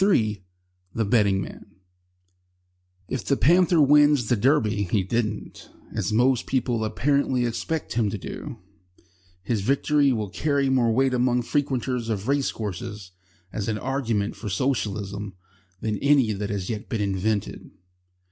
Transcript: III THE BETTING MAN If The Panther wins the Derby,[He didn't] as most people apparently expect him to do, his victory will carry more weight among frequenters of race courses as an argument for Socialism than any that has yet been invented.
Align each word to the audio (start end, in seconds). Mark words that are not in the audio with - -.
III 0.03 0.41
THE 0.95 1.05
BETTING 1.05 1.43
MAN 1.43 1.75
If 3.07 3.23
The 3.23 3.37
Panther 3.37 3.79
wins 3.79 4.29
the 4.29 4.35
Derby,[He 4.35 5.03
didn't] 5.03 5.69
as 5.93 6.11
most 6.11 6.47
people 6.47 6.83
apparently 6.83 7.45
expect 7.45 7.93
him 7.93 8.09
to 8.09 8.17
do, 8.17 8.57
his 9.43 9.61
victory 9.61 10.11
will 10.11 10.29
carry 10.31 10.69
more 10.71 10.91
weight 10.91 11.13
among 11.13 11.43
frequenters 11.43 12.09
of 12.09 12.27
race 12.27 12.51
courses 12.51 13.11
as 13.53 13.67
an 13.67 13.77
argument 13.77 14.35
for 14.35 14.49
Socialism 14.49 15.35
than 15.81 15.99
any 15.99 16.33
that 16.33 16.49
has 16.49 16.67
yet 16.67 16.89
been 16.89 17.01
invented. 17.01 17.69